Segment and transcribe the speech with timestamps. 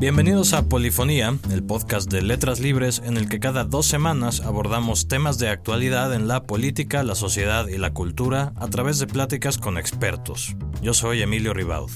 [0.00, 5.08] Bienvenidos a Polifonía, el podcast de Letras Libres en el que cada dos semanas abordamos
[5.08, 9.58] temas de actualidad en la política, la sociedad y la cultura a través de pláticas
[9.58, 10.56] con expertos.
[10.80, 11.90] Yo soy Emilio Ribaud.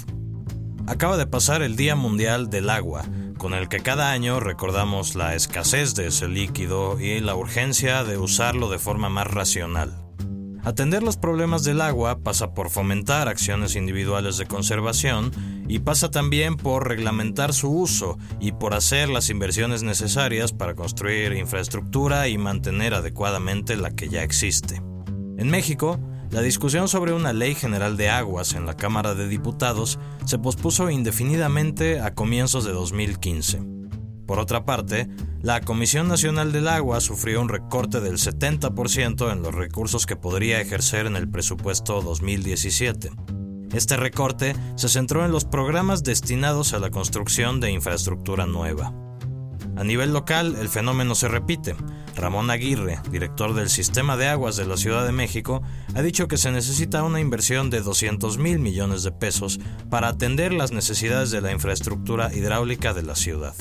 [0.86, 3.06] Acaba de pasar el Día Mundial del Agua,
[3.38, 8.18] con el que cada año recordamos la escasez de ese líquido y la urgencia de
[8.18, 10.03] usarlo de forma más racional.
[10.64, 15.30] Atender los problemas del agua pasa por fomentar acciones individuales de conservación
[15.68, 21.34] y pasa también por reglamentar su uso y por hacer las inversiones necesarias para construir
[21.34, 24.76] infraestructura y mantener adecuadamente la que ya existe.
[25.36, 26.00] En México,
[26.30, 30.88] la discusión sobre una ley general de aguas en la Cámara de Diputados se pospuso
[30.88, 33.73] indefinidamente a comienzos de 2015.
[34.26, 35.08] Por otra parte,
[35.42, 40.60] la Comisión Nacional del Agua sufrió un recorte del 70% en los recursos que podría
[40.60, 43.10] ejercer en el presupuesto 2017.
[43.74, 48.94] Este recorte se centró en los programas destinados a la construcción de infraestructura nueva.
[49.76, 51.74] A nivel local, el fenómeno se repite.
[52.14, 55.62] Ramón Aguirre, director del Sistema de Aguas de la Ciudad de México,
[55.96, 59.58] ha dicho que se necesita una inversión de 200 mil millones de pesos
[59.90, 63.54] para atender las necesidades de la infraestructura hidráulica de la ciudad.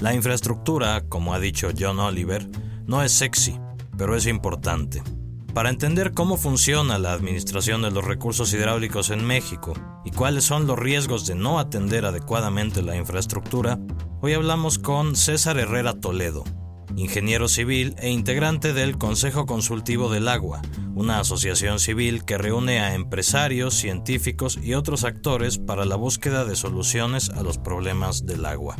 [0.00, 2.48] La infraestructura, como ha dicho John Oliver,
[2.86, 3.58] no es sexy,
[3.96, 5.02] pero es importante.
[5.52, 10.68] Para entender cómo funciona la administración de los recursos hidráulicos en México y cuáles son
[10.68, 13.80] los riesgos de no atender adecuadamente la infraestructura,
[14.20, 16.44] hoy hablamos con César Herrera Toledo,
[16.94, 20.62] ingeniero civil e integrante del Consejo Consultivo del Agua,
[20.94, 26.54] una asociación civil que reúne a empresarios, científicos y otros actores para la búsqueda de
[26.54, 28.76] soluciones a los problemas del agua.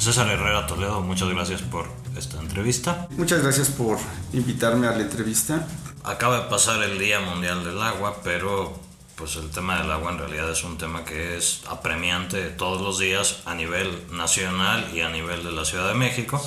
[0.00, 3.06] César Herrera Toledo, muchas gracias por esta entrevista.
[3.10, 3.98] Muchas gracias por
[4.32, 5.66] invitarme a la entrevista.
[6.04, 8.80] Acaba de pasar el Día Mundial del Agua, pero
[9.16, 12.98] pues el tema del agua en realidad es un tema que es apremiante todos los
[12.98, 16.42] días a nivel nacional y a nivel de la Ciudad de México.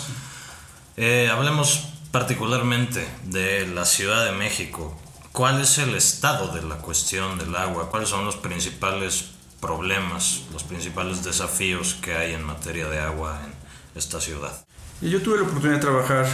[0.97, 5.00] Eh, hablemos particularmente de la Ciudad de México.
[5.31, 7.91] ¿Cuál es el estado de la cuestión del agua?
[7.91, 9.25] ¿Cuáles son los principales
[9.63, 13.52] problemas, los principales desafíos que hay en materia de agua en
[13.95, 14.65] esta ciudad?
[15.01, 16.25] Yo tuve la oportunidad de trabajar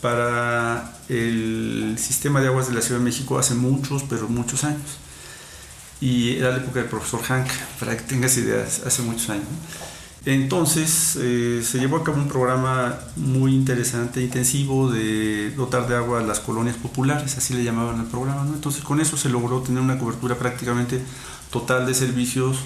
[0.00, 4.98] para el sistema de aguas de la Ciudad de México hace muchos, pero muchos años.
[6.00, 7.48] Y era la época del profesor Hank,
[7.80, 9.46] para que tengas ideas, hace muchos años.
[10.26, 16.20] Entonces eh, se llevó a cabo un programa muy interesante, intensivo, de dotar de agua
[16.20, 18.44] a las colonias populares, así le llamaban al programa.
[18.44, 18.54] ¿no?
[18.54, 21.02] Entonces con eso se logró tener una cobertura prácticamente
[21.50, 22.56] total de servicios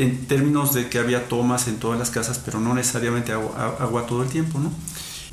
[0.00, 4.22] en términos de que había tomas en todas las casas, pero no necesariamente agua, todo
[4.22, 4.58] el tiempo.
[4.58, 4.72] ¿no?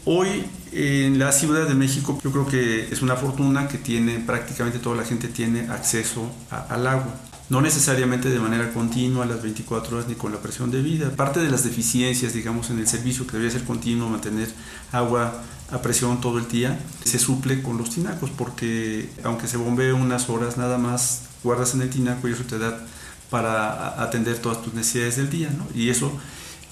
[0.03, 4.79] Hoy en la Ciudad de México yo creo que es una fortuna que tiene prácticamente
[4.79, 7.13] toda la gente tiene acceso al agua.
[7.49, 11.11] No necesariamente de manera continua, las 24 horas, ni con la presión de vida.
[11.11, 14.49] Parte de las deficiencias, digamos, en el servicio que debía ser continuo, mantener
[14.91, 19.93] agua a presión todo el día, se suple con los tinacos, porque aunque se bombee
[19.93, 22.85] unas horas nada más, guardas en el tinaco y eso te da
[23.29, 25.67] para atender todas tus necesidades del día, ¿no?
[25.73, 26.11] Y eso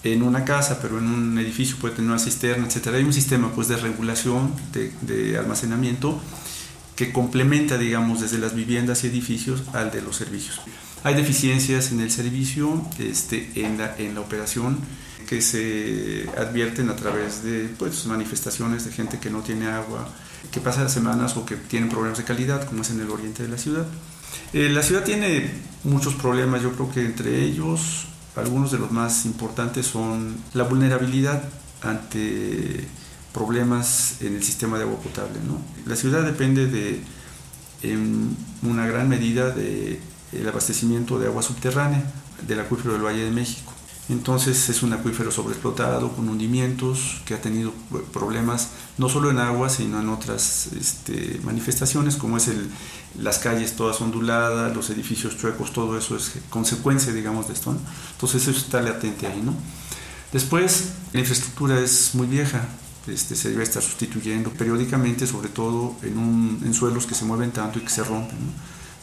[0.04, 2.98] en una casa, pero en un edificio puede tener una cisterna, etcétera.
[2.98, 6.22] Hay un sistema pues de regulación, de, de, almacenamiento
[6.96, 10.62] que complementa, digamos, desde las viviendas y edificios al de los servicios.
[11.04, 14.78] Hay deficiencias en el servicio, este, en, la, en la operación
[15.28, 20.08] que se advierten a través de pues, manifestaciones de gente que no tiene agua,
[20.52, 23.50] que pasa semanas o que tienen problemas de calidad, como es en el oriente de
[23.50, 23.86] la ciudad.
[24.53, 25.52] Eh, la ciudad tiene
[25.84, 31.44] muchos problemas, yo creo que entre ellos algunos de los más importantes son la vulnerabilidad
[31.81, 32.88] ante
[33.34, 35.40] problemas en el sistema de agua potable.
[35.46, 35.59] ¿no?
[35.85, 37.02] La ciudad depende de,
[37.84, 40.00] en una gran medida del
[40.47, 42.03] abastecimiento de agua subterránea
[42.47, 43.75] del acuífero del Valle de México.
[44.08, 47.74] Entonces es un acuífero sobreexplotado con hundimientos que ha tenido
[48.14, 52.70] problemas no solo en agua sino en otras este, manifestaciones como es el,
[53.18, 57.76] las calles todas onduladas, los edificios chuecos, todo eso es consecuencia digamos de esto.
[58.12, 59.41] Entonces eso está latente ahí.
[59.41, 59.56] ¿no?
[60.32, 62.68] Después la infraestructura es muy vieja,
[63.08, 67.79] este, se debe estar sustituyendo periódicamente sobre todo en, un, suelos que se mueven tanto
[67.79, 68.38] y que se rompen.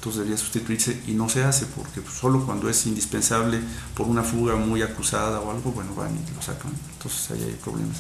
[0.03, 3.61] Entonces debería sustituirse y no se hace porque solo cuando es indispensable
[3.95, 7.57] por una fuga muy acusada o algo, bueno, van y lo sacan, entonces ahí hay
[7.63, 7.99] problemas.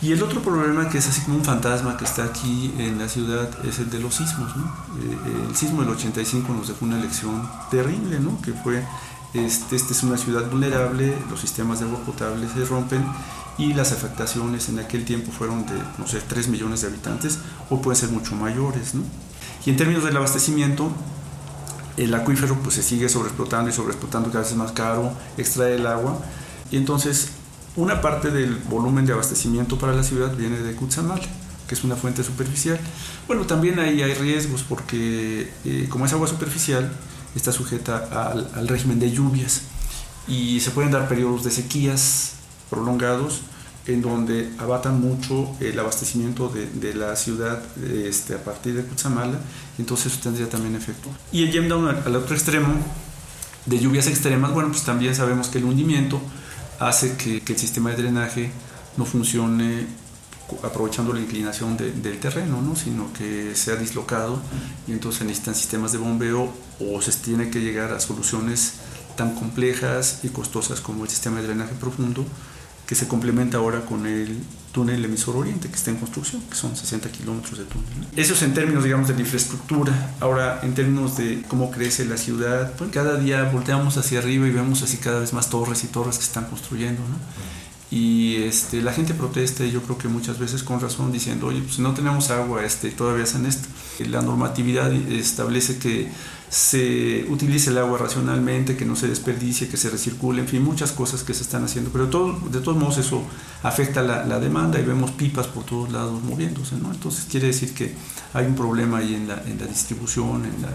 [0.00, 3.08] Y el otro problema que es así como un fantasma que está aquí en la
[3.08, 4.56] ciudad es el de los sismos.
[4.56, 4.66] ¿no?
[5.00, 7.42] Eh, el sismo del 85 nos dejó una lección
[7.72, 8.40] terrible, ¿no?
[8.40, 8.86] que fue,
[9.32, 13.04] este, esta es una ciudad vulnerable, los sistemas de agua potable se rompen
[13.58, 17.82] y las afectaciones en aquel tiempo fueron de, no sé, 3 millones de habitantes o
[17.82, 18.94] pueden ser mucho mayores.
[18.94, 19.02] ¿no?
[19.66, 20.90] Y en términos del abastecimiento,
[21.96, 26.18] el acuífero pues se sigue sobreexplotando y sobreexplotando cada vez más caro, extrae el agua
[26.70, 27.28] y entonces
[27.76, 31.20] una parte del volumen de abastecimiento para la ciudad viene de Cutzamala,
[31.68, 32.78] que es una fuente superficial.
[33.26, 36.92] Bueno, también ahí hay riesgos porque eh, como es agua superficial,
[37.34, 39.62] está sujeta al, al régimen de lluvias
[40.28, 42.34] y se pueden dar periodos de sequías
[42.70, 43.42] prolongados
[43.86, 49.38] en donde abatan mucho el abastecimiento de, de la ciudad este, a partir de Cutzamala,
[49.78, 51.10] entonces eso tendría también efecto.
[51.32, 52.74] Y yendo al otro extremo,
[53.66, 56.20] de lluvias extremas, bueno, pues también sabemos que el hundimiento
[56.78, 58.50] hace que, que el sistema de drenaje
[58.96, 59.86] no funcione
[60.62, 62.76] aprovechando la inclinación de, del terreno, ¿no?
[62.76, 64.40] sino que sea dislocado
[64.86, 68.74] y entonces necesitan sistemas de bombeo o se tiene que llegar a soluciones
[69.16, 72.26] tan complejas y costosas como el sistema de drenaje profundo
[72.86, 74.38] que se complementa ahora con el
[74.72, 78.08] túnel emisor oriente que está en construcción, que son 60 kilómetros de túnel.
[78.16, 80.14] Eso es en términos, digamos, de la infraestructura.
[80.20, 84.50] Ahora, en términos de cómo crece la ciudad, pues cada día volteamos hacia arriba y
[84.50, 87.02] vemos así cada vez más torres y torres que se están construyendo.
[87.94, 91.78] Y este, la gente protesta, yo creo que muchas veces con razón, diciendo, oye, pues
[91.78, 93.68] no tenemos agua, este, todavía hacen esto.
[94.00, 96.08] La normatividad establece que
[96.48, 100.90] se utilice el agua racionalmente, que no se desperdicie, que se recircule, en fin, muchas
[100.90, 101.90] cosas que se están haciendo.
[101.92, 103.22] Pero todo, de todos modos eso
[103.62, 106.90] afecta la, demanda y vemos pipas por todos lados moviéndose, ¿no?
[106.90, 107.94] Entonces quiere decir que
[108.32, 110.70] hay un problema ahí en la, en la distribución, en, la,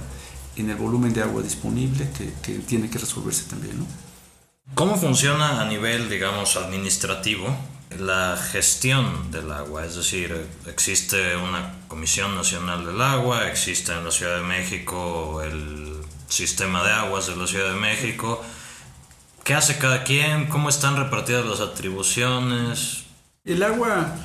[0.56, 2.10] en el volumen de agua disponible
[2.42, 3.76] que, tiene que resolverse también.
[4.76, 7.54] ¿Cómo funciona a nivel, digamos, administrativo
[7.98, 9.86] la gestión del agua?
[9.86, 15.98] Es decir, existe una Comisión Nacional del Agua, existe en la Ciudad de México el
[16.30, 18.42] sistema de aguas de la Ciudad de México.
[19.44, 20.48] ¿Qué hace cada quien?
[20.48, 23.04] ¿Cómo están repartidas las atribuciones?
[23.44, 24.16] El agua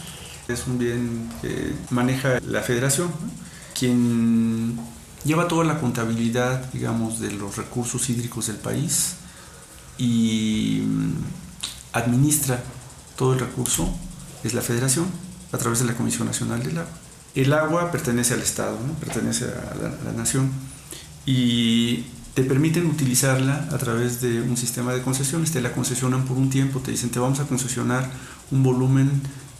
[0.47, 3.11] es un bien que maneja la federación,
[3.77, 4.79] quien
[5.25, 9.17] lleva toda la contabilidad, digamos, de los recursos hídricos del país
[9.99, 10.83] y
[11.93, 12.63] administra
[13.17, 13.89] todo el recurso
[14.43, 15.07] es la federación
[15.53, 16.93] a través de la Comisión Nacional del Agua.
[17.35, 20.51] El agua pertenece al Estado, pertenece a la, a la, nación
[21.27, 22.05] y
[22.35, 26.51] te permiten utilizarla a través de un sistema de concesiones, te la concesionan por un
[26.51, 28.09] tiempo, te dicen te vamos a concesionar
[28.51, 29.11] un volumen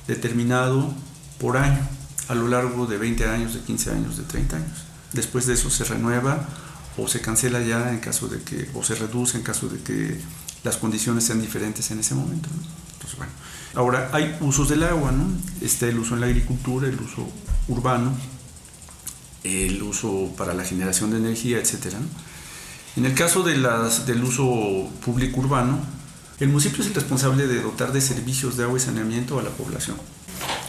[0.07, 0.93] determinado
[1.39, 1.81] por año,
[2.29, 4.85] a lo largo de 20 años, de 15 años, de 30 años.
[5.13, 6.49] Después de eso se renueva
[6.97, 10.21] o se cancela ya en caso de que, o se reduce en caso de que
[10.63, 12.49] las condiciones sean diferentes en ese momento.
[12.95, 13.33] Entonces, bueno.
[13.75, 15.27] Ahora, hay usos del agua, ¿no?
[15.61, 17.29] Está el uso en la agricultura, el uso
[17.69, 18.13] urbano,
[19.43, 21.95] el uso para la generación de energía, etc.
[22.97, 25.81] En el caso del uso público urbano,
[26.39, 29.51] el municipio es el responsable de dotar de servicios de agua y saneamiento a la
[29.51, 29.97] población.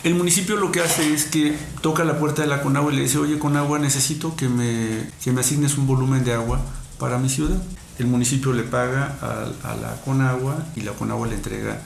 [0.05, 3.01] El municipio lo que hace es que toca la puerta de la Conagua y le
[3.01, 6.61] dice, oye Conagua, necesito que me, que me asignes un volumen de agua
[6.99, 7.57] para mi ciudad.
[7.97, 11.81] El municipio le paga a, a la Conagua y la Conagua le entrega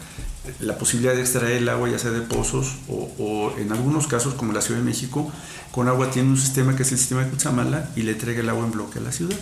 [0.59, 4.51] la posibilidad de extraer el agua ya sea de pozos o, en algunos casos como
[4.51, 5.31] la Ciudad de México,
[5.71, 8.65] Conagua tiene un sistema que es el sistema de Cutzamala y le entrega el agua
[8.65, 9.37] en bloque a la ciudad.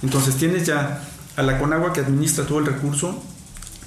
[0.00, 1.02] Entonces tienes ya
[1.34, 3.20] a la Conagua que administra todo el recurso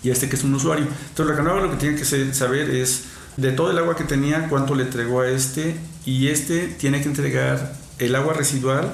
[0.03, 0.87] y a este que es un usuario.
[1.09, 3.03] Entonces la Conagua lo que tiene que saber es
[3.37, 7.09] de todo el agua que tenía, cuánto le entregó a este, y este tiene que
[7.09, 8.93] entregar el agua residual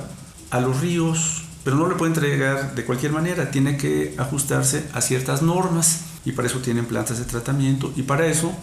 [0.49, 5.01] a los ríos, pero no le puede entregar de cualquier manera, tiene que ajustarse a
[5.01, 8.53] ciertas normas, y para eso tienen plantas de tratamiento, y para eso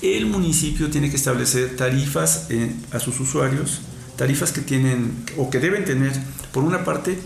[0.00, 3.80] el municipio tiene que establecer tarifas eh, a sus usuarios,
[4.16, 6.12] tarifas que tienen o que deben tener,
[6.52, 7.18] por una parte,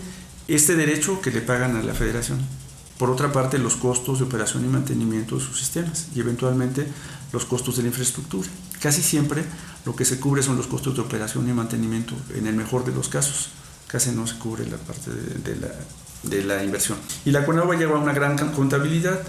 [0.47, 2.39] este derecho que le pagan a la federación,
[2.97, 6.85] por otra parte, los costos de operación y mantenimiento de sus sistemas y eventualmente
[7.33, 8.47] los costos de la infraestructura.
[8.79, 9.43] Casi siempre
[9.85, 12.93] lo que se cubre son los costos de operación y mantenimiento, en el mejor de
[12.93, 13.49] los casos.
[13.87, 15.67] Casi no se cubre la parte de, la,
[16.23, 16.97] de la, inversión.
[17.25, 19.19] Y la CONAGUA lleva una gran contabilidad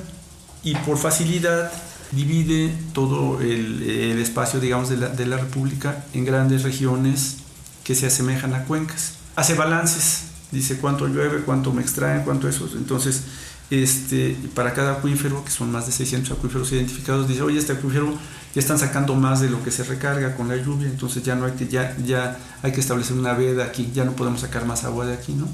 [0.63, 1.73] y por facilidad
[2.13, 7.39] divide todo el, el espacio, digamos, de la, de la República en grandes regiones
[7.83, 9.15] que se asemejan a cuencas.
[9.35, 12.69] Hace balances, dice cuánto llueve, cuánto me extraen, cuánto eso.
[12.77, 13.23] Entonces,
[13.71, 18.13] este, para cada acuífero, que son más de 600 acuíferos identificados, dice, oye, este acuífero
[18.55, 21.47] ya están sacando más de lo que se recarga con la lluvia, entonces ya no
[21.47, 24.85] hay que, ya, ya hay que establecer una veda aquí, ya no podemos sacar más
[24.85, 25.49] agua de aquí, ¿no?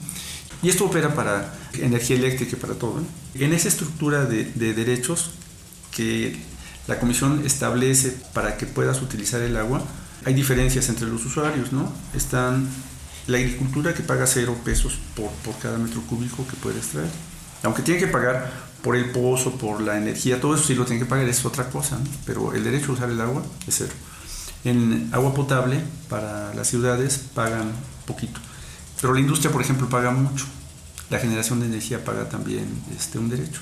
[0.63, 3.01] Y esto opera para energía eléctrica y para todo.
[3.01, 3.07] ¿no?
[3.35, 5.31] En esa estructura de, de derechos
[5.91, 6.37] que
[6.87, 9.83] la comisión establece para que puedas utilizar el agua,
[10.27, 11.91] hay diferencias entre los usuarios, ¿no?
[12.15, 12.69] Están
[13.27, 17.09] la agricultura que paga cero pesos por, por cada metro cúbico que puede extraer
[17.63, 18.51] aunque tiene que pagar
[18.83, 21.69] por el pozo, por la energía, todo eso sí lo tiene que pagar, es otra
[21.69, 22.05] cosa, ¿no?
[22.25, 23.93] pero el derecho a usar el agua es cero.
[24.65, 27.73] En agua potable, para las ciudades pagan
[28.07, 28.41] poquito,
[29.01, 30.47] pero la industria, por ejemplo, paga mucho.
[31.11, 33.61] la generación de energía paga también este, un derecho.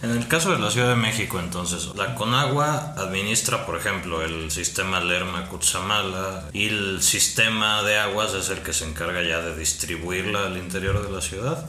[0.00, 4.48] En el caso de la Ciudad de México, entonces, la Conagua administra, por ejemplo, el
[4.52, 10.46] sistema Lerma-Cutzamala y el sistema de aguas es el que se encarga ya de distribuirla
[10.46, 11.68] al interior de la ciudad.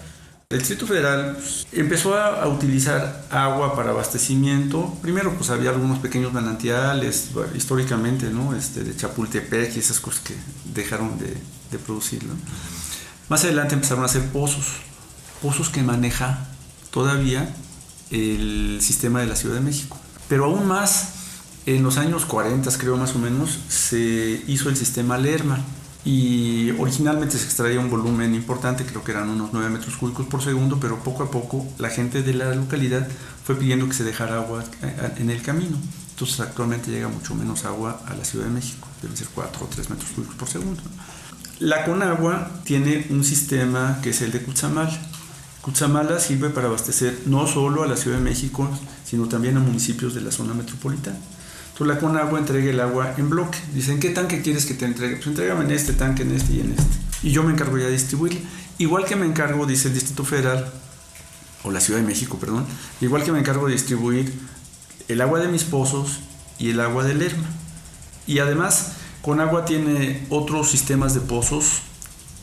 [0.51, 1.38] El Distrito Federal
[1.74, 4.98] empezó a, utilizar agua para abastecimiento.
[5.00, 8.56] Primero, pues había algunos pequeños manantiales, históricamente, ¿no?
[8.56, 10.34] Este, de Chapultepec y esas cosas que
[10.74, 11.38] dejaron de,
[11.70, 12.24] de producir,
[13.29, 14.65] Más adelante empezaron a hacer pozos,
[15.39, 16.48] pozos que maneja
[16.89, 17.56] todavía
[18.10, 20.00] el sistema de la Ciudad de México.
[20.29, 21.10] Pero aún más,
[21.68, 25.63] en los años 40, creo más o menos, se hizo el sistema Lerma.
[26.06, 30.41] Y originalmente se extraía un volumen importante, creo que eran unos 9 metros cúbicos por
[30.41, 33.08] segundo, pero poco a poco la gente de la localidad
[33.44, 35.77] fue pidiendo que se dejara agua eh, en el camino.
[36.12, 39.68] Entonces actualmente llega mucho menos agua a la Ciudad de México, deben ser 4 o
[39.68, 40.82] 3 metros cúbicos por segundo.
[41.60, 44.89] La Conagua tiene un sistema que es el de Cuchamal,
[45.62, 48.70] Cutzamala sirve para abastecer no solo a la Ciudad de México,
[49.03, 51.18] sino también a municipios de la zona metropolitana.
[51.80, 53.58] Entonces la Conagua entrega el agua en bloque.
[53.74, 55.16] Dicen, ¿qué tanque quieres que te entregue?
[55.16, 56.84] Pues entrégame en este tanque, en este y en este.
[57.24, 58.38] Y yo me encargo ya de distribuir.
[58.80, 60.70] Igual que me encargo, dice el Distrito Federal,
[61.64, 62.66] o la Ciudad de México, perdón,
[63.00, 64.34] igual que me encargo de distribuir
[65.08, 66.20] el agua de mis pozos
[66.58, 67.48] y el agua del Lerma.
[68.28, 71.82] Y además, Conagua tiene otros sistemas de pozos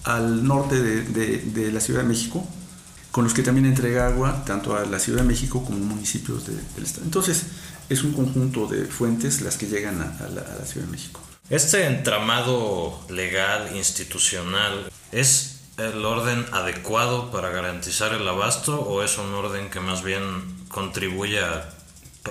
[0.04, 2.42] al norte de la Ciudad de México,
[3.16, 6.84] con los que también entrega agua tanto a la Ciudad de México como municipios del
[6.84, 7.06] estado.
[7.06, 7.46] Entonces,
[7.88, 11.22] es un conjunto de fuentes las que llegan a, la, Ciudad de México.
[11.48, 19.32] Este entramado legal, institucional, ¿es el orden adecuado para garantizar el abasto o es un
[19.32, 21.70] orden que más bien contribuye a,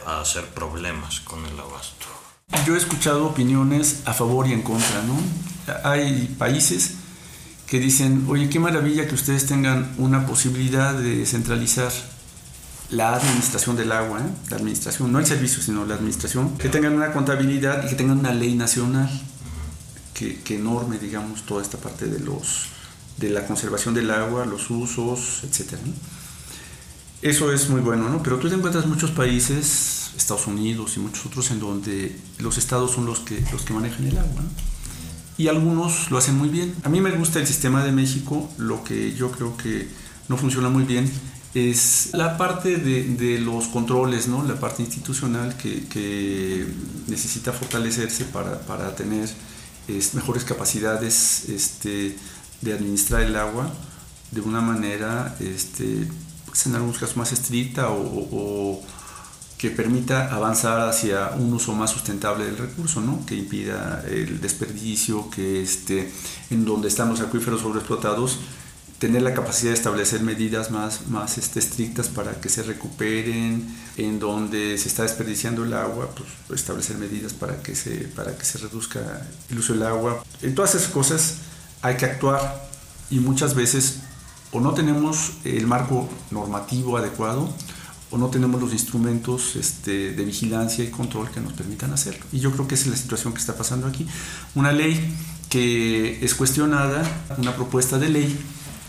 [0.06, 2.06] a hacer problemas con el abasto?
[2.63, 5.18] Yo he escuchado opiniones a favor y en contra, ¿no?
[5.84, 6.98] Hay países
[7.75, 11.91] que dicen, oye, qué maravilla que ustedes tengan una posibilidad de centralizar
[12.89, 14.29] la administración del agua, ¿eh?
[14.50, 18.20] la administración, no el servicio, sino la administración, que tengan una contabilidad y que tengan
[18.20, 19.10] una ley nacional
[20.13, 22.67] que, que norme, digamos, toda esta parte de, los,
[23.17, 25.74] de la conservación del agua, los usos, etc.
[27.22, 28.24] Eso es muy bueno, ¿no?
[28.24, 32.91] Pero tú te encuentras muchos países, Estados Unidos y muchos otros, en donde los estados
[32.91, 34.44] son los que, los que manejan el agua.
[34.44, 34.75] ¿no?
[35.38, 36.75] Y algunos lo hacen muy bien.
[36.84, 39.88] A mí me gusta el sistema de México, lo que yo creo que
[40.27, 41.12] no funciona muy bien
[41.54, 44.44] es la parte de, los controles, ¿no?
[44.44, 46.68] la parte institucional que,
[47.08, 49.30] necesita fortalecerse para, tener
[50.13, 52.18] mejores capacidades este,
[52.62, 53.72] de administrar el agua
[54.32, 56.08] de una manera, este,
[56.46, 58.82] pues en algunos casos más estricta o
[59.65, 63.25] que permita avanzar hacia un uso más sustentable del recurso, ¿no?
[63.25, 66.12] que impida el desperdicio, que este,
[66.51, 68.38] en donde están los acuíferos sobreexplotados,
[69.00, 74.19] tener la capacidad de establecer medidas más, más este, estrictas para que se recuperen, en
[74.19, 76.12] donde se está desperdiciando el agua,
[76.48, 80.24] pues establecer medidas para que se, para que se reduzca el uso del agua.
[80.43, 81.38] En todas esas cosas
[81.81, 82.69] hay que actuar
[83.10, 84.01] y muchas veces
[84.51, 87.51] o no tenemos el marco normativo adecuado,
[88.12, 92.26] o no tenemos los instrumentos este, de vigilancia y control que nos permitan hacerlo.
[92.32, 94.06] Y yo creo que esa es la situación que está pasando aquí.
[94.54, 95.16] Una ley
[95.50, 97.04] que es cuestionada,
[97.38, 98.40] una propuesta de ley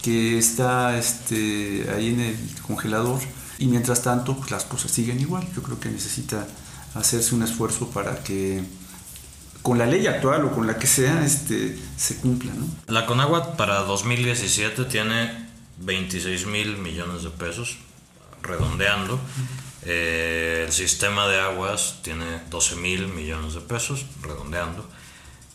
[0.02, 3.20] que está este, ahí en el congelador
[3.58, 5.46] y mientras tanto pues, las cosas siguen igual.
[5.54, 6.46] Yo creo que necesita
[6.94, 8.62] hacerse un esfuerzo para que
[9.62, 12.52] con la ley actual o con la que sea este, se cumpla.
[12.54, 12.66] ¿no?
[12.92, 15.46] La Conagua para 2017 tiene
[15.78, 17.78] 26 mil millones de pesos
[18.46, 19.20] redondeando.
[19.88, 24.84] Eh, el sistema de aguas tiene 12 mil millones de pesos, redondeando.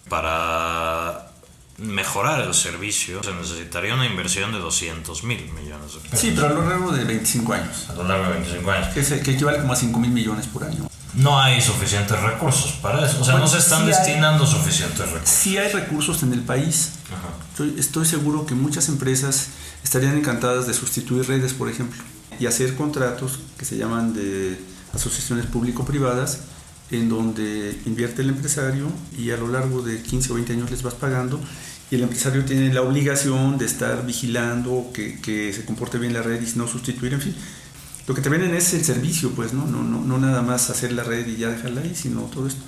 [0.08, 1.32] Para
[1.78, 6.20] mejorar el servicio se necesitaría una inversión de 200 mil millones de pesos.
[6.20, 7.90] Sí, pero a lo largo de 25 años.
[7.90, 8.88] A lo largo de 25 años.
[8.94, 10.88] Que, que equivale como a 5 mil millones por año.
[11.14, 13.20] No hay suficientes recursos para eso.
[13.20, 15.30] O sea, no se están destinando suficientes recursos.
[15.30, 16.94] Sí hay recursos en el país.
[17.52, 19.50] Estoy, estoy seguro que muchas empresas
[19.84, 22.02] estarían encantadas de sustituir redes, por ejemplo
[22.42, 24.58] y hacer contratos que se llaman de
[24.94, 26.40] asociaciones público-privadas
[26.90, 30.82] en donde invierte el empresario y a lo largo de 15 o 20 años les
[30.82, 31.40] vas pagando
[31.92, 36.24] y el empresario tiene la obligación de estar vigilando que, que se comporte bien la
[36.24, 37.36] red y no sustituir, en fin.
[38.08, 39.68] Lo que te venden es el servicio, pues, ¿no?
[39.68, 42.62] No, no, no nada más hacer la red y ya dejarla ahí, sino todo esto.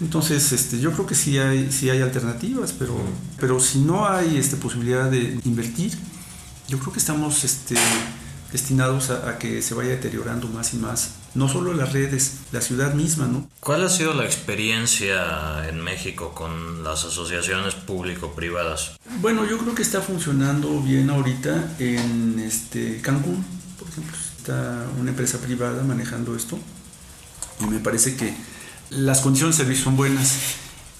[0.00, 2.96] Entonces, este, yo creo que sí hay, sí hay alternativas, pero,
[3.38, 5.92] pero si no hay este, posibilidad de invertir,
[6.68, 7.76] yo creo que estamos este,
[8.54, 12.94] destinados a, que se vaya deteriorando más y más no solo las redes, la ciudad
[12.94, 13.50] misma, ¿no?
[13.58, 18.92] ¿Cuál ha sido la experiencia en México con las asociaciones público-privadas?
[19.20, 23.44] Bueno, yo creo que está funcionando bien ahorita en este Cancún,
[23.76, 26.56] por ejemplo, está una empresa privada manejando esto
[27.58, 28.36] y me parece que
[28.90, 30.38] las condiciones de servicio son buenas.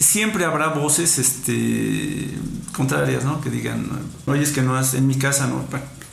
[0.00, 2.36] Siempre habrá voces este,
[2.72, 3.40] contrarias, ¿no?
[3.40, 3.88] Que digan,
[4.26, 5.64] oye, es que no es en mi casa, ¿no?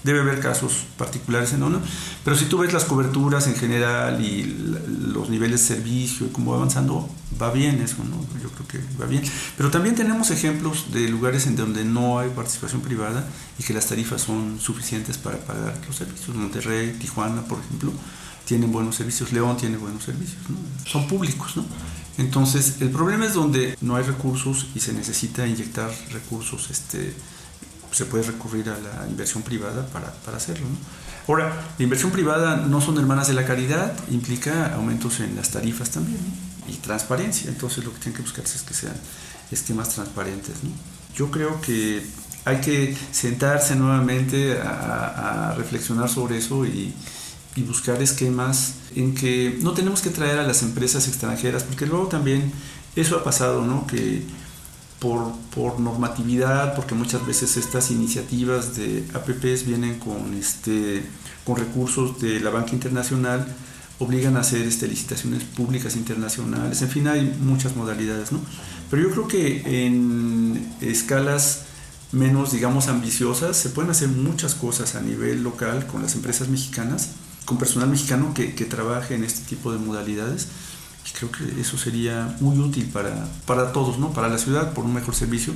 [0.04, 1.80] Debe haber casos particulares en uno,
[2.24, 4.44] pero si tú ves las coberturas en general y
[5.14, 7.08] los niveles de servicio y cómo va avanzando,
[7.40, 8.20] va bien eso, ¿no?
[8.42, 9.24] Yo creo que va bien.
[9.58, 13.28] Pero también tenemos ejemplos de lugares en donde no hay participación privada
[13.60, 16.36] y que las tarifas son suficientes para pagar los servicios.
[16.36, 17.92] Monterrey, Tijuana, por ejemplo,
[18.46, 20.58] tienen buenos servicios, León tiene buenos servicios, ¿no?
[20.86, 21.66] Son públicos, ¿no?
[22.18, 27.14] Entonces, el problema es donde no hay recursos y se necesita inyectar recursos este,
[27.92, 30.66] se puede recurrir a la inversión privada para, para hacerlo.
[30.68, 30.78] ¿no?
[31.28, 35.90] Ahora, la inversión privada no son hermanas de la caridad, implica aumentos en las tarifas
[35.90, 36.20] también
[36.68, 37.50] y transparencia.
[37.50, 38.96] Entonces lo que tienen que buscarse es que sean
[39.52, 40.56] esquemas transparentes.
[40.64, 40.72] ¿no?
[41.16, 42.04] Yo creo que
[42.46, 46.94] hay que sentarse nuevamente a, a reflexionar sobre eso y,
[47.56, 52.08] y buscar esquemas en que no tenemos que traer a las empresas extranjeras, porque luego
[52.08, 52.52] también
[52.96, 53.86] eso ha pasado, ¿no?
[53.88, 54.24] Que
[55.02, 61.02] por, por, normatividad, porque muchas veces estas iniciativas de APPs vienen con, este,
[61.44, 63.48] con recursos de la banca internacional,
[63.98, 68.42] obligan a hacer este, licitaciones públicas internacionales, en fin, hay muchas modalidades, ¿no?
[68.92, 71.64] Pero yo creo que en escalas
[72.12, 77.10] menos, digamos, ambiciosas, se pueden hacer muchas cosas a nivel local con las empresas mexicanas,
[77.46, 80.48] con personal mexicano que, que trabaje en este tipo de modalidades
[81.06, 84.14] y creo que eso sería muy útil para, para todos, ¿no?
[84.14, 85.54] Para la ciudad por un mejor servicio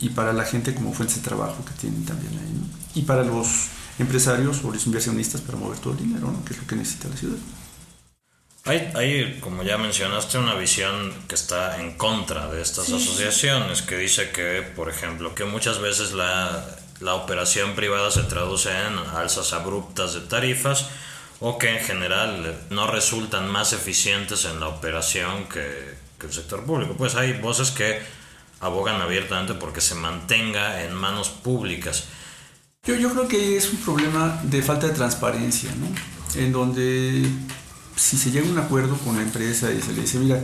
[0.00, 2.66] y para la gente como fuente de trabajo que tienen también ahí, ¿no?
[2.94, 3.68] Y para los
[3.98, 6.44] empresarios o los inversionistas para mover todo el dinero, ¿no?
[6.44, 7.36] Que es lo que necesita la ciudad.
[8.64, 12.94] Hay, hay, como ya mencionaste, una visión que está en contra de estas sí.
[12.94, 16.64] asociaciones, que dice que, por ejemplo, que muchas veces la,
[17.00, 20.88] la operación privada se traduce en alzas abruptas de tarifas
[21.40, 26.94] o que en general no resultan más eficientes en la operación que, el sector público.
[26.98, 27.98] Pues hay voces que
[28.60, 32.04] abogan abiertamente porque se mantenga en manos públicas.
[32.84, 36.38] Yo, yo creo que es un problema de falta de transparencia, ¿no?
[36.38, 37.26] En donde
[37.96, 40.38] si se llega a un acuerdo con la empresa y se le dice, mira,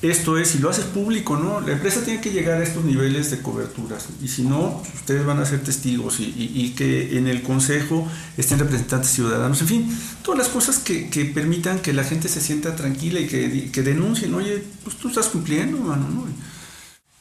[0.00, 1.60] esto es, si lo haces público, ¿no?
[1.60, 5.40] La empresa tiene que llegar a estos niveles de coberturas y si no, ustedes van
[5.40, 8.06] a ser testigos y, que en el consejo
[8.36, 12.76] estén representantes ciudadanos, en fin, todas las cosas que, permitan que la gente se sienta
[12.76, 16.26] tranquila y que, denuncien, oye, pues tú estás cumpliendo, mano, ¿no?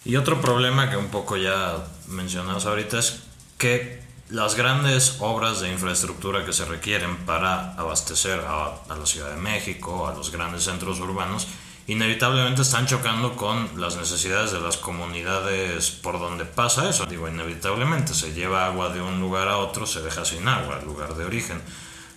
[0.06, 3.24] Y otro problema que un poco ya mencionamos ahorita es
[3.58, 9.38] que las grandes obras de infraestructura que se requieren para abastecer a la Ciudad de
[9.38, 11.48] México, a los grandes centros urbanos,
[11.88, 17.06] inevitablemente están chocando con las necesidades de las comunidades por donde pasa eso.
[17.06, 20.86] Digo, inevitablemente se lleva agua de un lugar a otro, se deja sin agua, el
[20.86, 21.62] lugar de origen.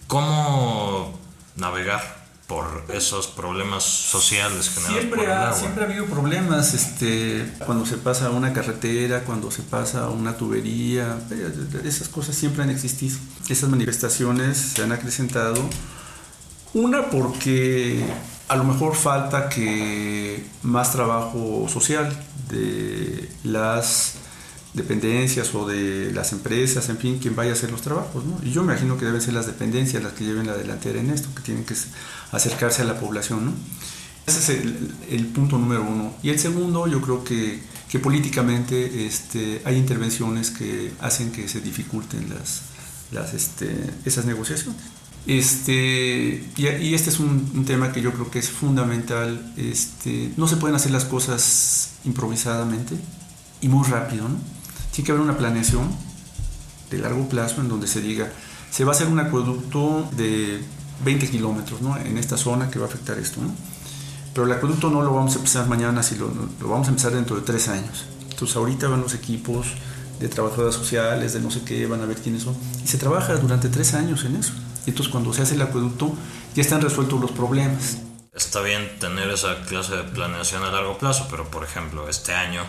[0.09, 1.17] ¿Cómo
[1.55, 5.59] navegar por esos problemas sociales generados siempre por el ha, agua?
[5.61, 11.17] Siempre ha habido problemas este, cuando se pasa una carretera, cuando se pasa una tubería,
[11.85, 13.17] esas cosas siempre han existido.
[13.49, 15.63] Esas manifestaciones se han acrecentado.
[16.73, 18.05] Una porque
[18.51, 22.13] a lo mejor falta que más trabajo social
[22.49, 24.15] de las
[24.75, 28.25] dependencias o de las empresas, en fin, quien vaya a hacer los trabajos.
[28.25, 28.41] ¿no?
[28.43, 31.11] Y yo me imagino que deben ser las dependencias las que lleven la delantera en
[31.11, 31.77] esto, que tienen que
[32.33, 33.47] acercarse a la población.
[33.47, 33.53] ¿no?
[34.27, 34.65] Ese es
[35.11, 36.13] el, punto número uno.
[36.21, 41.61] Y el segundo, yo creo que, que políticamente este, hay intervenciones que hacen que se
[41.61, 42.63] dificulten las,
[43.13, 43.71] las, este,
[44.05, 44.83] esas negociaciones.
[45.27, 49.53] Este, y, y, este es un, un, tema que yo creo que es fundamental.
[49.57, 52.97] Este, no se pueden hacer las cosas improvisadamente
[53.61, 54.29] y muy rápido.
[54.29, 54.37] ¿no?
[54.93, 55.89] Tiene que haber una planeación
[56.91, 58.31] de largo plazo en donde se diga,
[58.71, 60.61] se va a hacer un acueducto de
[61.05, 61.97] 20 kilómetros ¿no?
[61.97, 63.41] en esta zona que va a afectar esto.
[63.43, 63.55] ¿no?
[64.35, 67.13] Pero el acueducto no lo vamos a empezar mañana, sino lo, lo vamos a empezar
[67.13, 68.07] dentro de tres años.
[68.31, 69.67] Entonces ahorita van los equipos
[70.19, 72.55] de trabajadoras sociales, de no sé qué, van a ver quiénes son.
[72.83, 74.53] Y se trabaja durante tres años en eso.
[74.91, 76.13] Entonces cuando se hace el acueducto
[76.55, 77.99] ya están resueltos los problemas.
[78.35, 82.63] Está bien tener esa clase de planeación a largo plazo, pero por ejemplo este año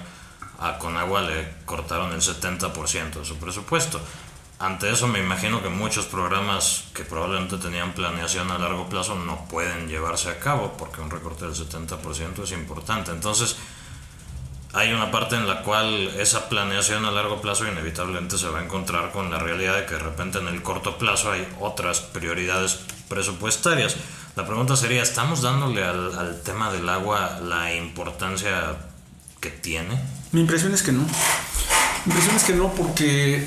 [0.60, 4.00] a Conagua le cortaron el 70% de su presupuesto.
[4.60, 9.46] Ante eso me imagino que muchos programas que probablemente tenían planeación a largo plazo no
[9.48, 13.10] pueden llevarse a cabo porque un recorte del 70% es importante.
[13.10, 13.56] Entonces
[14.74, 18.64] hay una parte en la cual esa planeación a largo plazo inevitablemente se va a
[18.64, 22.80] encontrar con la realidad de que de repente en el corto plazo hay otras prioridades
[23.10, 23.98] presupuestarias.
[24.36, 28.78] La pregunta sería, ¿estamos dándole al, al tema del agua la importancia
[29.42, 30.02] que tiene?
[30.32, 31.02] Mi impresión es que no.
[31.02, 33.46] Mi impresión es que no porque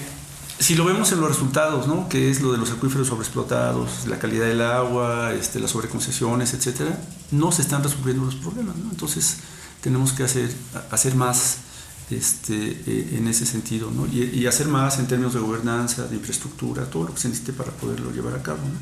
[0.59, 2.09] si lo vemos en los resultados, ¿no?
[2.09, 6.99] que es lo de los acuíferos sobreexplotados, la calidad del agua, este, las sobreconcesiones, etcétera,
[7.31, 8.77] no se están resolviendo los problemas.
[8.77, 8.91] ¿no?
[8.91, 9.39] Entonces
[9.85, 10.51] tenemos que hacer,
[10.91, 11.59] hacer más
[12.11, 12.55] este,
[12.87, 14.07] eh, en ese sentido ¿no?
[14.07, 17.53] y, y, hacer más en términos de gobernanza, de infraestructura, todo lo que se necesite
[17.53, 18.61] para poderlo llevar a cabo.
[18.61, 18.79] ¿no?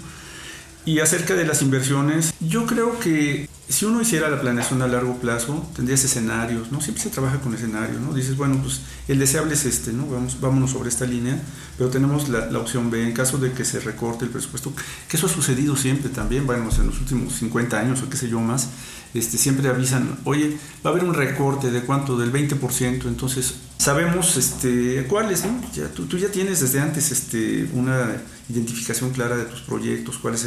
[0.84, 5.16] Y acerca de las inversiones, yo creo que si uno hiciera la planeación a largo
[5.16, 6.80] plazo, tendrías escenarios, ¿no?
[6.80, 8.12] Siempre se trabaja con escenarios, ¿no?
[8.12, 10.06] Dices, bueno, pues el deseable es este, ¿no?
[10.06, 11.40] Vamos, vámonos sobre esta línea,
[11.78, 14.72] pero tenemos la, opción B en caso de que se recorte el presupuesto,
[15.08, 18.28] que eso ha sucedido siempre también, bueno, en los últimos 50 años o qué sé
[18.28, 18.68] yo más,
[19.14, 24.36] este, siempre avisan, oye, va a haber un recorte de cuánto, del 20%, entonces sabemos
[24.36, 25.60] este, cuáles, ¿no?
[25.74, 30.46] Ya, tú, tú, ya tienes desde antes este, una identificación clara de tus proyectos, cuáles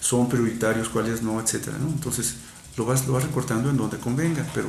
[0.00, 1.88] son prioritarios, cuáles no, etcétera, ¿no?
[1.88, 2.36] Entonces
[2.76, 4.68] lo vas, lo vas recortando en donde convenga, pero,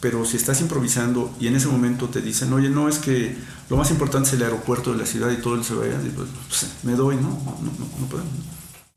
[0.00, 3.36] pero si estás improvisando y en ese momento te dicen, oye, no, es que
[3.70, 6.66] lo más importante es el aeropuerto de la ciudad y todo el se vaya, pues,
[6.82, 7.22] me doy, ¿no?
[7.22, 8.32] No, no, no podemos.
[8.32, 8.55] ¿no?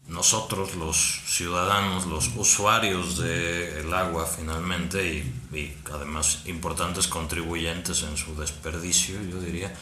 [0.09, 8.35] Nosotros los ciudadanos, los usuarios del agua finalmente y, y, además importantes contribuyentes en su
[8.35, 9.73] desperdicio, yo diría,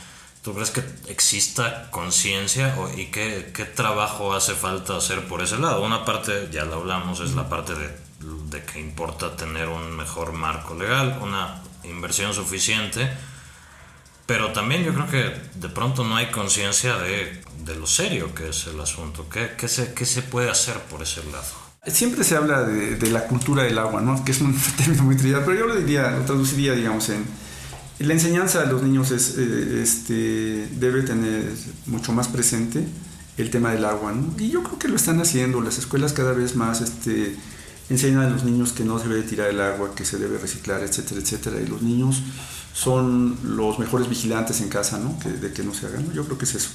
[0.42, 5.82] ¿tú crees que exista conciencia y qué, qué, trabajo hace falta hacer por ese lado?
[5.82, 7.98] Una parte, ya lo hablamos, es la parte de,
[8.50, 13.10] de que importa tener un mejor marco legal, una inversión suficiente
[14.28, 18.50] pero también yo creo que de pronto no hay conciencia de, de, lo serio que
[18.50, 19.28] es el asunto.
[19.30, 21.46] ¿Qué, qué, se, ¿Qué se puede hacer por ese lado?
[21.88, 24.24] Siempre se habla de, de la cultura del agua, ¿no?
[24.24, 27.26] que es un término muy trillado, pero yo lo diría, lo traduciría, digamos, en
[28.00, 31.52] la enseñanza a los niños es, eh, este, debe tener
[31.88, 32.86] mucho más presente
[33.38, 34.12] el tema del agua.
[34.12, 34.36] ¿no?
[34.38, 37.36] Y yo creo que lo están haciendo, las escuelas cada vez más este,
[37.90, 40.82] enseñan a los niños que no se debe tirar el agua, que se debe reciclar,
[40.82, 41.62] etcétera, etcétera.
[41.62, 42.22] Y los niños
[42.74, 45.18] son los mejores vigilantes en casa, ¿no?
[45.20, 46.14] Que, de que no se hagan, ¿no?
[46.14, 46.70] Yo creo que es eso.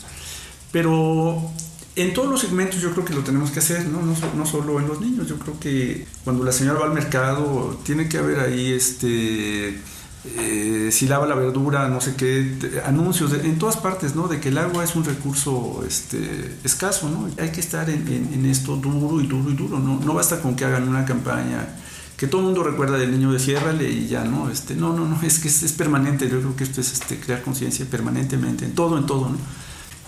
[0.73, 1.53] Pero
[1.95, 4.01] en todos los segmentos yo creo que lo tenemos que hacer, ¿no?
[4.01, 5.29] No, no, solo en los niños.
[5.29, 9.79] Yo creo que cuando la señora va al mercado, tiene que haber ahí este.
[10.25, 14.29] Eh, si lava la verdura, no sé qué, anuncios en todas partes, ¿no?
[14.29, 17.29] De que el agua es un recurso este, escaso, ¿no?
[17.43, 19.99] Hay que estar en, esto duro y duro y duro, ¿no?
[19.99, 21.77] No basta con que hagan una campaña
[22.17, 24.49] que todo el mundo recuerda del niño de ciérrale y ya, ¿no?
[24.49, 27.19] Este, no, no, no, es que es, es permanente, yo creo que esto es este,
[27.19, 29.39] crear conciencia permanentemente, en todo, en todo, ¿no?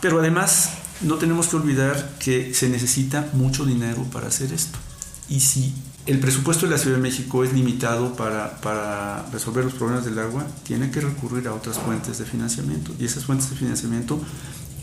[0.00, 4.79] Pero además no tenemos que olvidar que se necesita mucho dinero para hacer esto.
[5.29, 5.74] Y si
[6.07, 10.47] el presupuesto de la Ciudad de México es limitado para, resolver los problemas del agua,
[10.64, 12.93] tiene que recurrir a otras fuentes de financiamiento.
[12.99, 14.21] Y esas fuentes de financiamiento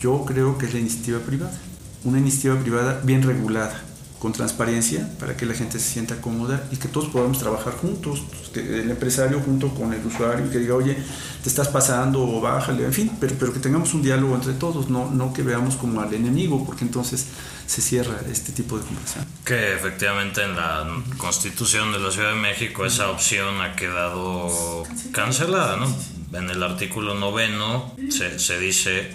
[0.00, 1.56] yo creo que es la iniciativa privada.
[2.04, 3.80] Una iniciativa privada bien regulada,
[4.22, 8.22] con transparencia para que la gente se sienta cómoda y que todos podamos trabajar juntos,
[8.54, 10.96] que el empresario junto con el usuario, que diga, oye,
[11.42, 14.88] te estás pasando o bájale, en fin, pero, pero que tengamos un diálogo entre todos,
[14.90, 17.26] no, no que veamos como al enemigo, porque entonces
[17.66, 19.26] se cierra este tipo de conversación.
[19.44, 25.78] Que efectivamente en la constitución de la Ciudad de México esa opción ha quedado cancelada,
[25.78, 25.92] ¿no?
[26.38, 29.10] En el artículo noveno se, se dice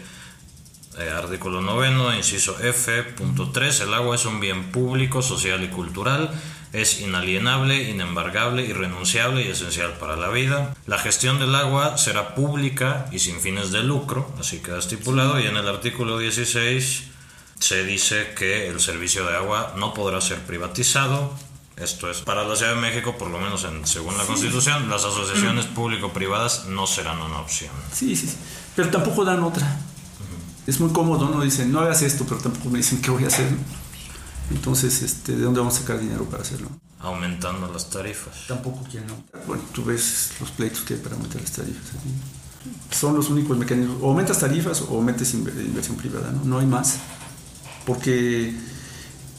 [0.99, 5.67] eh, artículo noveno, inciso F, punto 3, el agua es un bien público, social y
[5.67, 6.31] cultural,
[6.73, 10.73] es inalienable, inembargable, irrenunciable y esencial para la vida.
[10.85, 15.45] La gestión del agua será pública y sin fines de lucro, así queda estipulado, y
[15.45, 17.03] en el artículo 16
[17.59, 21.33] se dice que el servicio de agua no podrá ser privatizado.
[21.75, 24.29] Esto es, para la Ciudad de México, por lo menos en, según la sí.
[24.29, 27.71] Constitución, las asociaciones público-privadas no serán una opción.
[27.93, 28.35] Sí, sí, sí,
[28.75, 29.79] pero tampoco dan otra
[30.67, 31.41] es muy cómodo, ¿no?
[31.41, 33.47] Dicen, no hagas esto, pero tampoco me dicen qué voy a hacer.
[34.51, 36.69] Entonces, este, ¿de dónde vamos a sacar dinero para hacerlo?
[36.99, 38.47] Aumentando las tarifas.
[38.47, 39.09] Tampoco quieren
[39.45, 41.83] Bueno, tú ves los pleitos que hay para aumentar las tarifas.
[42.91, 43.97] Son los únicos mecanismos.
[44.01, 46.43] O aumentas tarifas o metes inversión privada, ¿no?
[46.43, 46.97] No hay más.
[47.85, 48.53] Porque,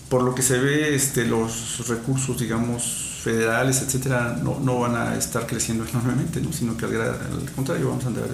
[0.08, 5.16] por lo que se ve, este, los recursos, digamos, federales, etcétera, no, no van a
[5.16, 6.52] estar creciendo enormemente, ¿no?
[6.54, 8.28] Sino que al, al contrario, vamos a andar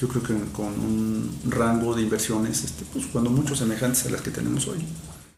[0.00, 4.20] yo creo que con un rango de inversiones, este, pues cuando mucho semejantes a las
[4.20, 4.84] que tenemos hoy.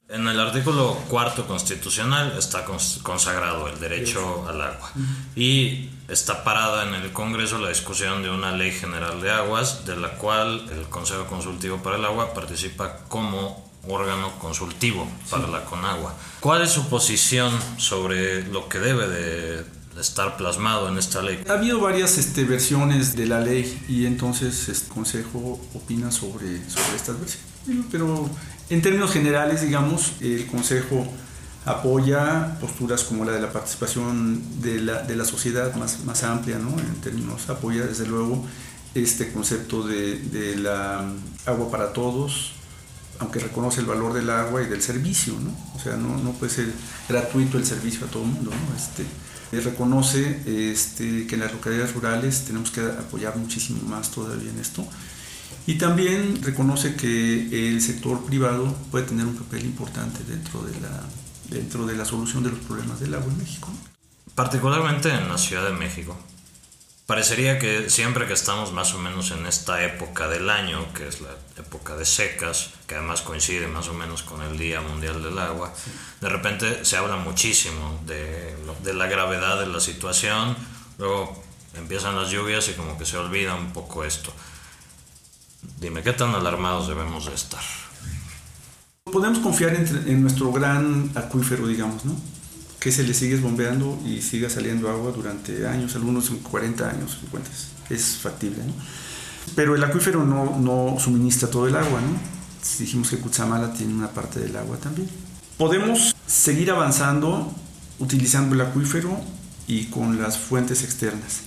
[0.09, 4.93] En el artículo cuarto constitucional está consagrado el derecho al agua
[5.35, 9.97] y está parada en el Congreso la discusión de una ley general de aguas de
[9.97, 15.53] la cual el Consejo Consultivo para el Agua participa como órgano consultivo para sí.
[15.53, 16.15] la CONAGUA.
[16.41, 19.65] ¿Cuál es su posición sobre lo que debe de
[20.01, 21.43] estar plasmado en esta ley.
[21.49, 26.97] Ha habido varias este, versiones de la ley y entonces el Consejo opina sobre, sobre
[26.97, 27.87] estas versiones.
[27.91, 28.29] Pero
[28.71, 31.07] en términos generales, digamos, el Consejo
[31.65, 36.59] apoya posturas como la de la participación de la, de la sociedad más, más amplia,
[36.59, 36.71] ¿no?
[36.79, 38.45] En términos, apoya desde luego
[38.95, 41.05] este concepto de, de, la
[41.45, 42.53] agua para todos,
[43.19, 45.51] aunque reconoce el valor del agua y del servicio, ¿no?
[45.75, 46.73] O sea, no, no puede ser
[47.09, 48.77] gratuito el servicio a todo el mundo, ¿no?
[48.77, 49.05] Este,
[49.61, 54.87] reconoce este, que en las localidades rurales tenemos que apoyar muchísimo más todavía en esto.
[55.67, 61.03] Y también reconoce que el sector privado puede tener un papel importante dentro de la,
[61.51, 63.69] dentro de la solución de los problemas del agua en México.
[64.35, 66.17] Particularmente en la Ciudad de México.
[67.07, 71.21] Parecería que siempre que estamos más o menos en esta época del año, que es
[71.21, 75.39] la época de secas, que además coincide más o menos con el Día Mundial del
[75.39, 75.73] Agua,
[76.21, 80.57] de repente se habla muchísimo de, de la gravedad de la situación,
[80.99, 81.41] luego
[81.75, 84.33] empiezan las lluvias y como que se olvida un poco esto.
[85.81, 87.63] Dime, ¿qué tan alarmados debemos de estar?
[89.05, 92.17] Podemos confiar en, nuestro gran acuífero, digamos, ¿no?
[92.87, 97.51] Que se le sigue bombeando y siga saliendo agua durante años, algunos 40 años, 50.
[97.91, 98.73] Es factible, ¿no?
[99.57, 102.17] Pero el acuífero no, no suministra todo el agua, ¿no?
[102.79, 105.09] Dijimos que Cutzamala tiene una parte del agua también.
[105.59, 107.53] Podemos seguir avanzando
[107.99, 109.21] utilizando el acuífero
[109.67, 111.41] y con las fuentes externas,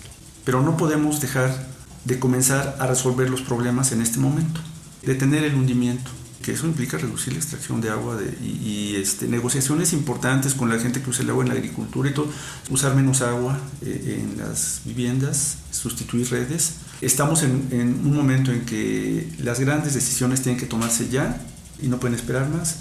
[0.43, 1.69] pero no podemos dejar
[2.03, 4.59] de comenzar a resolver los problemas en este momento,
[5.03, 10.53] detener el hundimiento que eso implica reducir la extracción de agua y, este, negociaciones importantes
[10.53, 12.27] con la gente que usa el agua en la agricultura y todo,
[12.69, 16.75] usar menos agua eh, en las viviendas, sustituir redes.
[17.01, 21.41] Estamos en, un momento en que las grandes decisiones tienen que tomarse ya
[21.81, 22.77] y no pueden esperar más.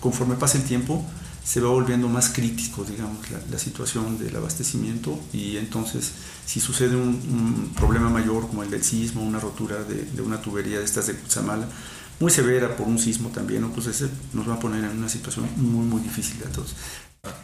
[0.00, 1.04] Conforme pasa el tiempo,
[1.44, 3.18] se va volviendo más crítico, digamos,
[3.50, 6.12] la, situación del abastecimiento y entonces
[6.46, 10.84] si sucede un, problema mayor como el del sismo, una rotura de, una tubería de
[10.84, 11.68] estas de Cutzamala,
[12.20, 15.48] muy severa por un sismo también, pues ese nos va a poner en una situación
[15.56, 16.74] muy, muy difícil a todos.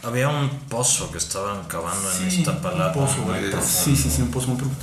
[0.02, 2.88] Había un pozo que estaban cavando en esta palabra.
[2.88, 4.78] Un pozo, eh, sí, sí, sí, un pozo muy profundo.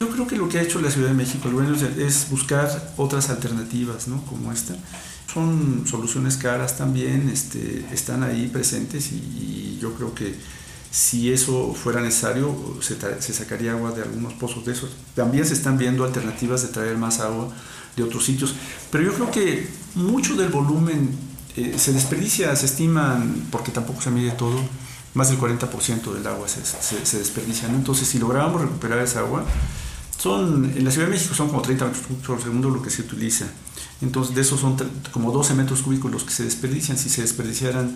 [0.00, 3.30] Yo creo que lo que ha hecho la Ciudad de México, bueno, es buscar otras
[3.30, 4.24] alternativas, ¿no?
[4.26, 4.76] Como esta.
[5.32, 10.34] Son soluciones caras también, este, están ahí presentes y, yo creo que
[10.90, 14.90] si eso fuera necesario, se, se sacaría agua de algunos pozos de esos.
[15.14, 17.52] También se están viendo alternativas de traer más agua
[17.98, 18.54] de otros sitios.
[18.90, 21.10] Pero yo creo que mucho del volumen
[21.56, 24.58] eh, se desperdicia, se estiman, porque tampoco se mide todo,
[25.14, 27.68] más del 40% del agua se, se, desperdicia.
[27.68, 29.44] Entonces, si lográbamos recuperar esa agua,
[30.18, 32.90] son, en la Ciudad de México son como 30 metros cúbicos por segundo lo que
[32.90, 33.46] se utiliza.
[34.00, 34.76] Entonces, de esos son
[35.12, 36.96] como 12 metros cúbicos los que se desperdician.
[36.96, 37.92] Si se desperdiciaran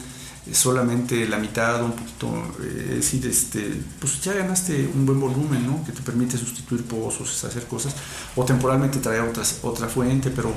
[0.51, 2.27] solamente la mitad, un poquito,
[2.63, 5.85] eh, es decir, este, pues ya ganaste un buen volumen, ¿no?
[5.85, 7.95] Que te permite sustituir pozos, hacer cosas,
[8.35, 10.53] o temporalmente traer otras, otra fuente, pero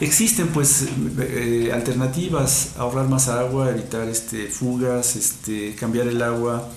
[0.00, 0.86] existen pues
[1.20, 6.68] eh, alternativas, ahorrar más agua, evitar este, fugas, este, cambiar el agua.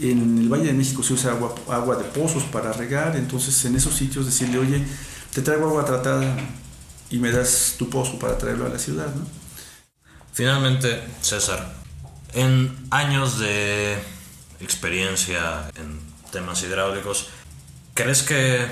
[0.00, 3.76] En el Valle de México se usa agua, agua de pozos para regar, entonces en
[3.76, 4.84] esos sitios decirle, oye,
[5.34, 6.36] te traigo agua tratada
[7.10, 9.26] y me das tu pozo para traerlo a la ciudad, ¿no?
[10.32, 11.80] Finalmente, César,
[12.34, 13.98] en años de
[14.60, 17.28] experiencia en temas hidráulicos,
[17.94, 18.66] ¿crees que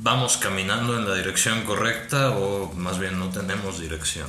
[0.00, 4.28] vamos caminando en la dirección correcta o más bien no tenemos dirección?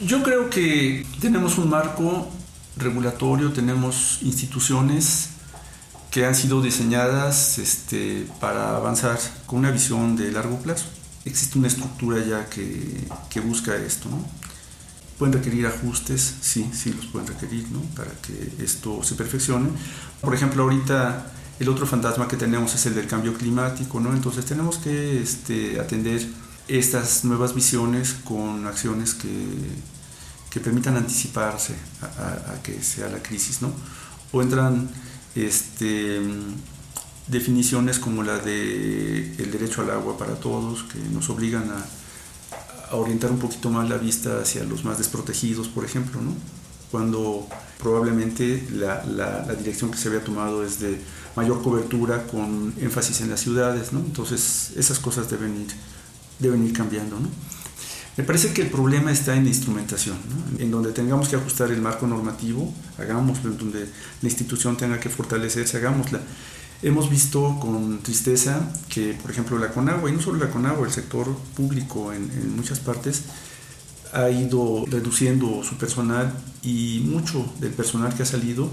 [0.00, 2.30] Yo creo que tenemos un marco
[2.76, 5.30] regulatorio, tenemos instituciones
[6.10, 10.86] que han sido diseñadas este, para avanzar con una visión de largo plazo.
[11.24, 14.08] Existe una estructura ya que, que busca esto.
[14.08, 14.45] ¿no?
[15.18, 17.80] Pueden requerir ajustes, sí, sí los pueden requerir, ¿no?
[17.96, 19.70] Para que esto se perfeccione.
[20.20, 24.12] Por ejemplo, ahorita el otro fantasma que tenemos es el del cambio climático, ¿no?
[24.12, 26.26] Entonces tenemos que este, atender
[26.68, 29.28] estas nuevas visiones con acciones que,
[30.50, 33.72] que permitan anticiparse a, que sea la crisis, ¿no?
[34.32, 34.88] O entran
[35.34, 36.20] este,
[37.26, 41.84] definiciones como la de derecho al agua para todos, que nos obligan a
[42.90, 46.32] a orientar un poquito más la vista hacia los más desprotegidos, por ejemplo, ¿no?
[46.90, 47.46] cuando
[47.78, 50.98] probablemente la, la, dirección que se había tomado es de
[51.34, 54.00] mayor cobertura con énfasis en las ciudades, ¿no?
[54.00, 55.68] entonces esas cosas deben ir,
[56.38, 57.18] deben ir cambiando.
[57.18, 57.28] ¿no?
[58.16, 60.60] Me parece que el problema está en la instrumentación, ¿no?
[60.60, 63.80] en donde tengamos que ajustar el marco normativo, hagámoslo, en donde
[64.22, 66.20] la institución tenga que fortalecerse, hagámosla
[66.82, 70.92] Hemos visto con tristeza que, por ejemplo, la Conagua, y no solo la Conagua, el
[70.92, 73.22] sector público en, muchas partes,
[74.12, 78.70] ha ido reduciendo su personal y mucho del personal que ha salido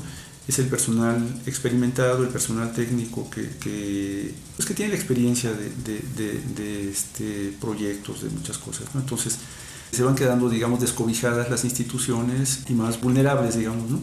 [0.47, 5.69] es el personal experimentado, el personal técnico que, que, pues que tiene la experiencia de,
[5.69, 8.93] de, de, este, proyectos, de muchas cosas.
[8.93, 8.99] ¿no?
[8.99, 9.37] Entonces
[9.91, 13.89] se van quedando, digamos, descobijadas las instituciones y más vulnerables, digamos.
[13.89, 13.99] ¿no?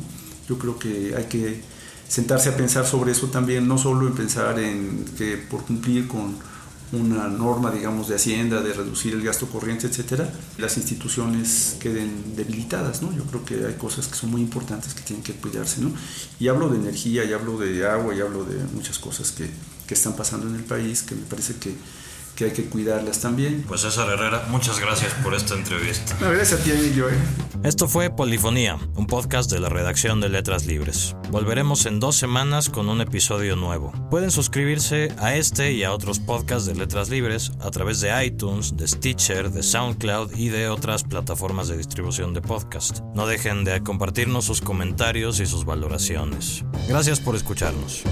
[0.48, 1.60] Yo creo que hay que
[2.10, 6.34] sentarse a pensar sobre eso también, no solo en pensar en que por cumplir con
[6.92, 13.00] una norma, digamos, de Hacienda, de reducir el gasto corriente, etcétera, las instituciones queden debilitadas,
[13.00, 13.12] ¿no?
[13.12, 15.92] Yo creo que hay cosas que son muy importantes que tienen que cuidarse, ¿no?
[16.40, 19.48] Y hablo de energía, y hablo de agua, y hablo de muchas cosas que,
[19.86, 21.74] que están pasando en el país, que me parece que
[22.40, 23.64] que hay que cuidarlas también.
[23.68, 26.16] Pues César Herrera, muchas gracias por esta entrevista.
[26.22, 27.10] No, gracias a ti, Emilio.
[27.10, 27.18] ¿eh?
[27.64, 31.14] Esto fue Polifonía, un podcast de la redacción de Letras Libres.
[31.30, 33.92] Volveremos en dos semanas con un episodio nuevo.
[34.10, 38.74] Pueden suscribirse a este y a otros podcasts de Letras Libres a través de iTunes,
[38.74, 43.00] de Stitcher, de SoundCloud y de otras plataformas de distribución de podcast.
[43.14, 46.64] No dejen de compartirnos sus comentarios y sus valoraciones.
[46.88, 48.02] Gracias por escucharnos.